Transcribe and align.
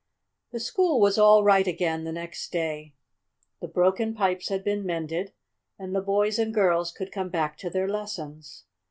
The 0.51 0.59
school 0.59 0.99
was 0.99 1.19
all 1.19 1.43
right 1.43 1.67
again 1.67 2.05
the 2.05 2.11
next 2.11 2.51
day. 2.51 2.95
The 3.59 3.67
broken 3.67 4.15
pipes 4.15 4.49
had 4.49 4.63
been 4.63 4.83
mended, 4.83 5.31
and 5.77 5.93
the 5.95 6.01
boys 6.01 6.39
and 6.39 6.51
girls 6.51 6.91
could 6.91 7.11
come 7.11 7.29
back 7.29 7.55
to 7.59 7.69
their 7.69 7.87
lessons. 7.87 8.65